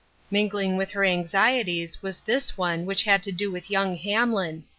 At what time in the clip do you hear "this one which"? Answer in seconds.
2.21-3.03